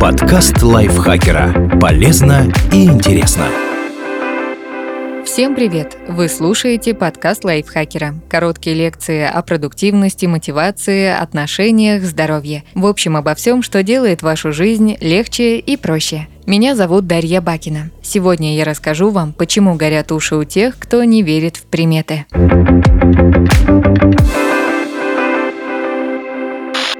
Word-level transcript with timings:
Подкаст 0.00 0.62
лайфхакера. 0.62 1.76
Полезно 1.80 2.52
и 2.72 2.84
интересно. 2.84 3.46
Всем 5.24 5.56
привет! 5.56 5.96
Вы 6.06 6.28
слушаете 6.28 6.94
подкаст 6.94 7.44
лайфхакера. 7.44 8.14
Короткие 8.30 8.76
лекции 8.76 9.24
о 9.24 9.42
продуктивности, 9.42 10.26
мотивации, 10.26 11.08
отношениях, 11.08 12.04
здоровье. 12.04 12.62
В 12.74 12.86
общем, 12.86 13.16
обо 13.16 13.34
всем, 13.34 13.60
что 13.60 13.82
делает 13.82 14.22
вашу 14.22 14.52
жизнь 14.52 14.96
легче 15.00 15.58
и 15.58 15.76
проще. 15.76 16.28
Меня 16.46 16.76
зовут 16.76 17.08
Дарья 17.08 17.40
Бакина. 17.40 17.90
Сегодня 18.00 18.56
я 18.56 18.64
расскажу 18.64 19.10
вам, 19.10 19.32
почему 19.32 19.74
горят 19.74 20.12
уши 20.12 20.36
у 20.36 20.44
тех, 20.44 20.78
кто 20.78 21.02
не 21.02 21.24
верит 21.24 21.56
в 21.56 21.66
приметы. 21.66 22.24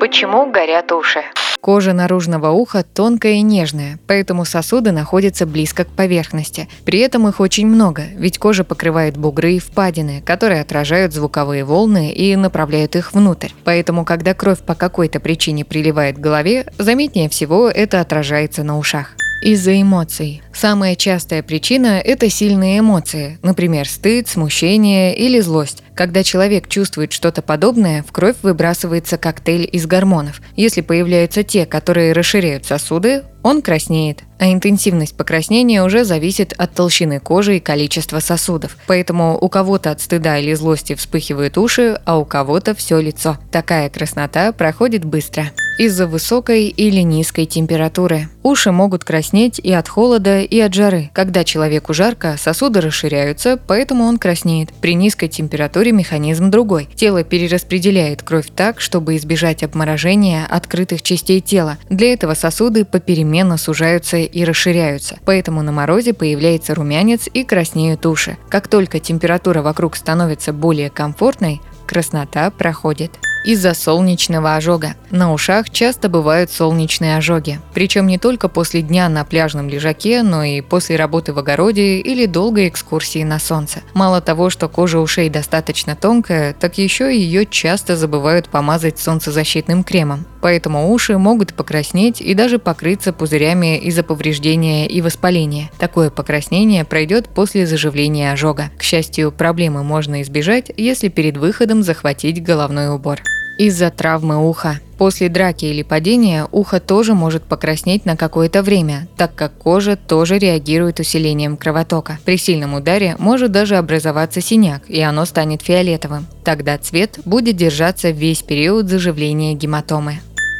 Почему 0.00 0.50
горят 0.50 0.90
уши? 0.90 1.20
Кожа 1.60 1.92
наружного 1.92 2.50
уха 2.50 2.84
тонкая 2.84 3.34
и 3.34 3.42
нежная, 3.42 3.98
поэтому 4.06 4.44
сосуды 4.44 4.92
находятся 4.92 5.44
близко 5.44 5.84
к 5.84 5.88
поверхности. 5.88 6.68
При 6.84 7.00
этом 7.00 7.26
их 7.28 7.40
очень 7.40 7.66
много, 7.66 8.04
ведь 8.16 8.38
кожа 8.38 8.64
покрывает 8.64 9.16
бугры 9.16 9.54
и 9.54 9.58
впадины, 9.58 10.22
которые 10.24 10.60
отражают 10.60 11.12
звуковые 11.12 11.64
волны 11.64 12.12
и 12.12 12.36
направляют 12.36 12.96
их 12.96 13.12
внутрь. 13.12 13.50
Поэтому, 13.64 14.04
когда 14.04 14.34
кровь 14.34 14.60
по 14.60 14.74
какой-то 14.74 15.20
причине 15.20 15.64
приливает 15.64 16.16
к 16.16 16.20
голове, 16.20 16.66
заметнее 16.78 17.28
всего 17.28 17.68
это 17.68 18.00
отражается 18.00 18.62
на 18.62 18.78
ушах. 18.78 19.14
Из-за 19.42 19.80
эмоций. 19.80 20.42
Самая 20.58 20.96
частая 20.96 21.44
причина– 21.44 22.00
это 22.04 22.28
сильные 22.28 22.80
эмоции, 22.80 23.38
например, 23.42 23.88
стыд, 23.88 24.26
смущение 24.26 25.16
или 25.16 25.38
злость. 25.38 25.84
Когда 25.94 26.24
человек 26.24 26.68
чувствует 26.68 27.12
что-то 27.12 27.42
подобное, 27.42 28.02
в 28.02 28.10
кровь 28.10 28.34
выбрасывается 28.42 29.18
коктейль 29.18 29.68
из 29.70 29.86
гормонов. 29.86 30.40
Если 30.56 30.80
появляются 30.80 31.44
те, 31.44 31.64
которые 31.64 32.12
расширяют 32.12 32.66
сосуды, 32.66 33.22
он 33.42 33.62
краснеет. 33.62 34.24
А 34.38 34.52
интенсивность 34.52 35.16
покраснения 35.16 35.82
уже 35.82 36.04
зависит 36.04 36.52
от 36.52 36.72
толщины 36.74 37.18
кожи 37.18 37.56
и 37.56 37.60
количества 37.60 38.20
сосудов. 38.20 38.76
Поэтому 38.86 39.38
у 39.40 39.48
кого-то 39.48 39.90
от 39.90 40.00
стыда 40.00 40.38
или 40.38 40.54
злости 40.54 40.94
вспыхивают 40.94 41.56
уши, 41.58 42.00
а 42.04 42.18
у 42.18 42.24
кого-то 42.24 42.74
все 42.74 43.00
лицо. 43.00 43.38
Такая 43.50 43.90
краснота 43.90 44.52
проходит 44.52 45.04
быстро 45.04 45.50
из-за 45.78 46.06
высокой 46.06 46.68
или 46.68 47.00
низкой 47.00 47.46
температуры. 47.46 48.28
Уши 48.42 48.70
могут 48.70 49.04
краснеть 49.04 49.58
и 49.58 49.72
от 49.72 49.88
холода, 49.88 50.40
и 50.48 50.60
от 50.60 50.74
жары. 50.74 51.10
Когда 51.12 51.44
человеку 51.44 51.94
жарко, 51.94 52.36
сосуды 52.38 52.80
расширяются, 52.80 53.58
поэтому 53.66 54.04
он 54.04 54.18
краснеет. 54.18 54.72
При 54.80 54.94
низкой 54.94 55.28
температуре 55.28 55.92
механизм 55.92 56.50
другой. 56.50 56.88
Тело 56.94 57.24
перераспределяет 57.24 58.22
кровь 58.22 58.48
так, 58.54 58.80
чтобы 58.80 59.16
избежать 59.16 59.62
обморожения 59.62 60.46
открытых 60.46 61.02
частей 61.02 61.40
тела. 61.40 61.78
Для 61.90 62.12
этого 62.12 62.34
сосуды 62.34 62.84
попеременно 62.84 63.56
сужаются 63.56 64.16
и 64.16 64.44
расширяются. 64.44 65.18
Поэтому 65.24 65.62
на 65.62 65.72
морозе 65.72 66.14
появляется 66.14 66.74
румянец 66.74 67.28
и 67.32 67.44
краснеют 67.44 68.06
уши. 68.06 68.36
Как 68.48 68.68
только 68.68 69.00
температура 69.00 69.62
вокруг 69.62 69.96
становится 69.96 70.52
более 70.52 70.90
комфортной, 70.90 71.60
краснота 71.86 72.50
проходит 72.50 73.12
из-за 73.48 73.72
солнечного 73.72 74.56
ожога. 74.56 74.94
На 75.10 75.32
ушах 75.32 75.70
часто 75.70 76.10
бывают 76.10 76.50
солнечные 76.50 77.16
ожоги. 77.16 77.60
Причем 77.72 78.06
не 78.06 78.18
только 78.18 78.50
после 78.50 78.82
дня 78.82 79.08
на 79.08 79.24
пляжном 79.24 79.70
лежаке, 79.70 80.22
но 80.22 80.44
и 80.44 80.60
после 80.60 80.96
работы 80.96 81.32
в 81.32 81.38
огороде 81.38 81.98
или 82.00 82.26
долгой 82.26 82.68
экскурсии 82.68 83.24
на 83.24 83.38
солнце. 83.38 83.80
Мало 83.94 84.20
того, 84.20 84.50
что 84.50 84.68
кожа 84.68 84.98
ушей 84.98 85.30
достаточно 85.30 85.96
тонкая, 85.96 86.52
так 86.52 86.76
еще 86.76 87.10
ее 87.10 87.46
часто 87.46 87.96
забывают 87.96 88.50
помазать 88.50 88.98
солнцезащитным 88.98 89.82
кремом. 89.82 90.26
Поэтому 90.42 90.92
уши 90.92 91.16
могут 91.16 91.54
покраснеть 91.54 92.20
и 92.20 92.34
даже 92.34 92.58
покрыться 92.58 93.14
пузырями 93.14 93.78
из-за 93.78 94.02
повреждения 94.02 94.86
и 94.86 95.00
воспаления. 95.00 95.70
Такое 95.78 96.10
покраснение 96.10 96.84
пройдет 96.84 97.30
после 97.30 97.66
заживления 97.66 98.30
ожога. 98.30 98.70
К 98.76 98.82
счастью, 98.82 99.32
проблемы 99.32 99.84
можно 99.84 100.20
избежать, 100.20 100.70
если 100.76 101.08
перед 101.08 101.38
выходом 101.38 101.82
захватить 101.82 102.42
головной 102.42 102.94
убор 102.94 103.22
из-за 103.58 103.90
травмы 103.90 104.48
уха. 104.48 104.80
После 104.96 105.28
драки 105.28 105.64
или 105.64 105.82
падения 105.82 106.48
ухо 106.50 106.80
тоже 106.80 107.14
может 107.14 107.44
покраснеть 107.44 108.04
на 108.04 108.16
какое-то 108.16 108.62
время, 108.62 109.06
так 109.16 109.34
как 109.34 109.52
кожа 109.52 109.96
тоже 109.96 110.38
реагирует 110.38 110.98
усилением 110.98 111.56
кровотока. 111.56 112.18
При 112.24 112.36
сильном 112.36 112.74
ударе 112.74 113.14
может 113.18 113.52
даже 113.52 113.76
образоваться 113.76 114.40
синяк, 114.40 114.82
и 114.88 115.00
оно 115.00 115.24
станет 115.24 115.62
фиолетовым. 115.62 116.26
Тогда 116.42 116.78
цвет 116.78 117.20
будет 117.24 117.56
держаться 117.56 118.10
весь 118.10 118.42
период 118.42 118.88
заживления 118.88 119.54
гематомы. 119.54 120.18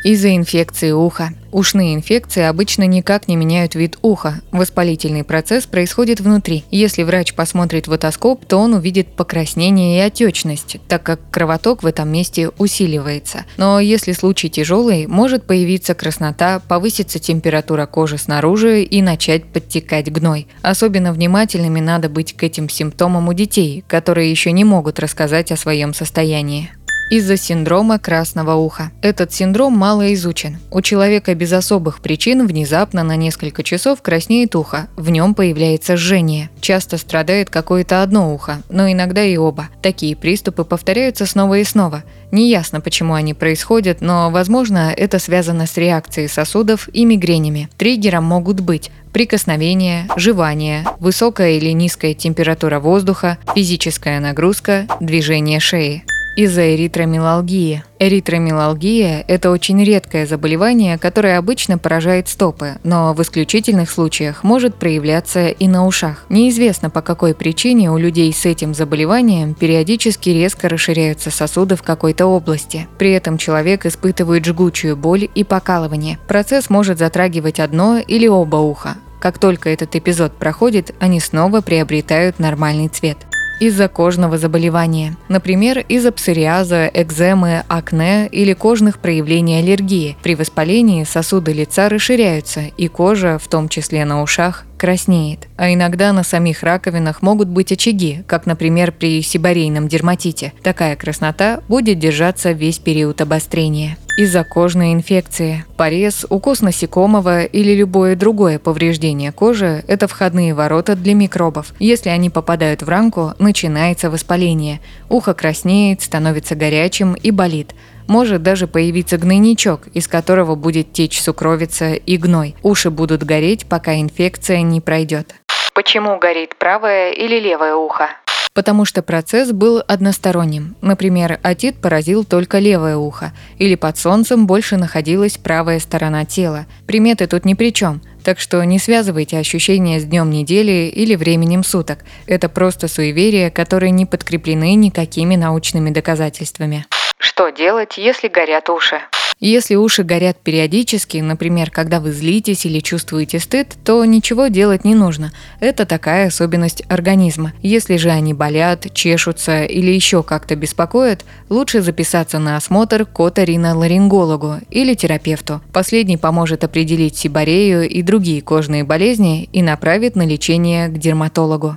Из-за 0.08 0.34
инфекции 0.34 0.90
уха. 0.90 1.34
Ушные 1.52 1.94
инфекции 1.94 2.42
обычно 2.42 2.84
никак 2.86 3.28
не 3.28 3.36
меняют 3.36 3.74
вид 3.74 3.98
уха. 4.00 4.40
Воспалительный 4.52 5.22
процесс 5.22 5.66
происходит 5.66 6.20
внутри. 6.20 6.64
Если 6.70 7.02
врач 7.02 7.34
посмотрит 7.34 7.88
в 7.88 7.92
отоскоп, 7.92 8.46
то 8.46 8.56
он 8.56 8.72
увидит 8.72 9.08
покраснение 9.08 9.98
и 9.98 10.00
отечность, 10.00 10.78
так 10.88 11.02
как 11.02 11.20
кровоток 11.30 11.82
в 11.82 11.86
этом 11.86 12.08
месте 12.08 12.48
усиливается. 12.56 13.44
Но 13.58 13.80
если 13.80 14.12
случай 14.12 14.48
тяжелый, 14.48 15.06
может 15.06 15.46
появиться 15.46 15.94
краснота, 15.94 16.62
повысится 16.66 17.18
температура 17.18 17.84
кожи 17.84 18.16
снаружи 18.16 18.84
и 18.84 19.02
начать 19.02 19.44
подтекать 19.44 20.10
гной. 20.10 20.48
Особенно 20.62 21.12
внимательными 21.12 21.80
надо 21.80 22.08
быть 22.08 22.34
к 22.34 22.42
этим 22.44 22.70
симптомам 22.70 23.28
у 23.28 23.34
детей, 23.34 23.84
которые 23.86 24.30
еще 24.30 24.52
не 24.52 24.64
могут 24.64 25.00
рассказать 25.00 25.52
о 25.52 25.58
своем 25.58 25.92
состоянии 25.92 26.70
из-за 27.10 27.36
синдрома 27.36 27.98
красного 27.98 28.54
уха. 28.54 28.90
Этот 29.02 29.32
синдром 29.32 29.76
мало 29.76 30.12
изучен. 30.14 30.58
У 30.70 30.80
человека 30.82 31.34
без 31.34 31.52
особых 31.52 32.00
причин 32.00 32.46
внезапно 32.46 33.02
на 33.02 33.16
несколько 33.16 33.62
часов 33.62 34.02
краснеет 34.02 34.54
ухо, 34.54 34.88
в 34.96 35.10
нем 35.10 35.34
появляется 35.34 35.96
жжение. 35.96 36.50
Часто 36.60 36.98
страдает 36.98 37.50
какое-то 37.50 38.02
одно 38.02 38.34
ухо, 38.34 38.62
но 38.68 38.90
иногда 38.90 39.22
и 39.22 39.36
оба. 39.36 39.68
Такие 39.82 40.16
приступы 40.16 40.64
повторяются 40.64 41.26
снова 41.26 41.58
и 41.58 41.64
снова. 41.64 42.04
Неясно, 42.30 42.80
почему 42.80 43.14
они 43.14 43.32
происходят, 43.32 44.00
но, 44.00 44.30
возможно, 44.30 44.92
это 44.94 45.18
связано 45.18 45.66
с 45.66 45.76
реакцией 45.76 46.28
сосудов 46.28 46.88
и 46.92 47.04
мигренями. 47.04 47.70
Триггером 47.78 48.24
могут 48.24 48.60
быть 48.60 48.90
прикосновение, 49.12 50.06
жевание, 50.16 50.84
высокая 51.00 51.52
или 51.52 51.70
низкая 51.70 52.12
температура 52.12 52.78
воздуха, 52.80 53.38
физическая 53.54 54.20
нагрузка, 54.20 54.86
движение 55.00 55.60
шеи 55.60 56.04
из-за 56.38 56.76
эритромилалгии. 56.76 57.82
Эритромилалгия– 57.98 59.24
это 59.28 59.50
очень 59.50 59.82
редкое 59.82 60.24
заболевание, 60.24 60.96
которое 60.96 61.36
обычно 61.36 61.78
поражает 61.78 62.28
стопы, 62.28 62.76
но 62.84 63.12
в 63.12 63.20
исключительных 63.22 63.90
случаях 63.90 64.44
может 64.44 64.76
проявляться 64.76 65.48
и 65.48 65.66
на 65.66 65.84
ушах. 65.84 66.26
Неизвестно, 66.28 66.90
по 66.90 67.02
какой 67.02 67.34
причине 67.34 67.90
у 67.90 67.98
людей 67.98 68.32
с 68.32 68.46
этим 68.46 68.72
заболеванием 68.72 69.54
периодически 69.54 70.28
резко 70.28 70.68
расширяются 70.68 71.32
сосуды 71.32 71.74
в 71.74 71.82
какой-то 71.82 72.26
области. 72.26 72.86
При 72.98 73.10
этом 73.10 73.36
человек 73.36 73.84
испытывает 73.84 74.44
жгучую 74.44 74.96
боль 74.96 75.28
и 75.34 75.42
покалывание. 75.42 76.20
Процесс 76.28 76.70
может 76.70 76.98
затрагивать 76.98 77.58
одно 77.58 77.98
или 77.98 78.28
оба 78.28 78.58
уха. 78.58 78.94
Как 79.18 79.40
только 79.40 79.70
этот 79.70 79.96
эпизод 79.96 80.34
проходит, 80.34 80.94
они 81.00 81.18
снова 81.18 81.62
приобретают 81.62 82.38
нормальный 82.38 82.86
цвет 82.86 83.27
из-за 83.60 83.88
кожного 83.88 84.38
заболевания, 84.38 85.16
например, 85.28 85.84
из-за 85.88 86.12
псориаза, 86.12 86.90
экземы, 86.92 87.64
акне 87.68 88.28
или 88.28 88.52
кожных 88.52 88.98
проявлений 88.98 89.58
аллергии. 89.58 90.16
При 90.22 90.34
воспалении 90.34 91.04
сосуды 91.04 91.52
лица 91.52 91.88
расширяются, 91.88 92.62
и 92.76 92.88
кожа, 92.88 93.38
в 93.38 93.48
том 93.48 93.68
числе 93.68 94.04
на 94.04 94.22
ушах, 94.22 94.64
краснеет. 94.76 95.48
А 95.56 95.72
иногда 95.72 96.12
на 96.12 96.22
самих 96.22 96.62
раковинах 96.62 97.22
могут 97.22 97.48
быть 97.48 97.72
очаги, 97.72 98.22
как, 98.26 98.46
например, 98.46 98.92
при 98.92 99.22
сибарейном 99.22 99.88
дерматите. 99.88 100.52
Такая 100.62 100.96
краснота 100.96 101.60
будет 101.68 101.98
держаться 101.98 102.52
весь 102.52 102.78
период 102.78 103.20
обострения 103.20 103.96
из-за 104.18 104.42
кожной 104.42 104.94
инфекции. 104.94 105.64
Порез, 105.76 106.26
укус 106.28 106.60
насекомого 106.60 107.44
или 107.44 107.72
любое 107.72 108.16
другое 108.16 108.58
повреждение 108.58 109.30
кожи– 109.30 109.84
это 109.86 110.08
входные 110.08 110.54
ворота 110.54 110.96
для 110.96 111.14
микробов. 111.14 111.72
Если 111.78 112.08
они 112.08 112.28
попадают 112.28 112.82
в 112.82 112.88
ранку, 112.88 113.34
начинается 113.38 114.10
воспаление. 114.10 114.80
Ухо 115.08 115.34
краснеет, 115.34 116.02
становится 116.02 116.56
горячим 116.56 117.14
и 117.14 117.30
болит. 117.30 117.74
Может 118.08 118.42
даже 118.42 118.66
появиться 118.66 119.18
гнойничок, 119.18 119.86
из 119.94 120.08
которого 120.08 120.56
будет 120.56 120.92
течь 120.92 121.22
сукровица 121.22 121.92
и 121.92 122.16
гной. 122.16 122.56
Уши 122.64 122.90
будут 122.90 123.22
гореть, 123.22 123.66
пока 123.68 124.00
инфекция 124.00 124.62
не 124.62 124.80
пройдет. 124.80 125.36
Почему 125.74 126.18
горит 126.18 126.56
правое 126.58 127.12
или 127.12 127.38
левое 127.38 127.76
ухо? 127.76 128.08
Потому 128.58 128.84
что 128.84 129.02
процесс 129.02 129.52
был 129.52 129.84
односторонним. 129.86 130.74
Например, 130.80 131.38
отит 131.44 131.76
поразил 131.76 132.24
только 132.24 132.58
левое 132.58 132.96
ухо, 132.96 133.32
или 133.56 133.76
под 133.76 133.96
солнцем 133.96 134.48
больше 134.48 134.76
находилась 134.76 135.36
правая 135.38 135.78
сторона 135.78 136.24
тела. 136.24 136.66
Приметы 136.84 137.28
тут 137.28 137.44
ни 137.44 137.54
при 137.54 137.72
чем, 137.72 138.02
так 138.24 138.40
что 138.40 138.60
не 138.64 138.80
связывайте 138.80 139.38
ощущения 139.38 140.00
с 140.00 140.04
днем 140.04 140.30
недели 140.30 140.90
или 140.92 141.14
временем 141.14 141.62
суток. 141.62 142.00
Это 142.26 142.48
просто 142.48 142.88
суеверия, 142.88 143.50
которые 143.50 143.92
не 143.92 144.06
подкреплены 144.06 144.74
никакими 144.74 145.36
научными 145.36 145.90
доказательствами. 145.90 146.84
Что 147.16 147.50
делать, 147.50 147.96
если 147.96 148.26
горят 148.26 148.70
уши? 148.70 149.00
Если 149.40 149.76
уши 149.76 150.02
горят 150.02 150.36
периодически, 150.42 151.18
например, 151.18 151.70
когда 151.70 152.00
вы 152.00 152.10
злитесь 152.10 152.66
или 152.66 152.80
чувствуете 152.80 153.38
стыд, 153.38 153.76
то 153.84 154.04
ничего 154.04 154.48
делать 154.48 154.84
не 154.84 154.96
нужно. 154.96 155.30
Это 155.60 155.86
такая 155.86 156.26
особенность 156.26 156.82
организма. 156.88 157.52
Если 157.62 157.98
же 157.98 158.10
они 158.10 158.34
болят, 158.34 158.92
чешутся 158.92 159.62
или 159.62 159.92
еще 159.92 160.24
как-то 160.24 160.56
беспокоят, 160.56 161.24
лучше 161.50 161.82
записаться 161.82 162.40
на 162.40 162.56
осмотр 162.56 163.06
к 163.06 163.20
оториноларингологу 163.20 164.56
или 164.70 164.94
терапевту. 164.94 165.60
Последний 165.72 166.16
поможет 166.16 166.64
определить 166.64 167.16
сибарею 167.16 167.88
и 167.88 168.02
другие 168.02 168.42
кожные 168.42 168.82
болезни 168.82 169.48
и 169.52 169.62
направит 169.62 170.16
на 170.16 170.26
лечение 170.26 170.88
к 170.88 170.98
дерматологу. 170.98 171.76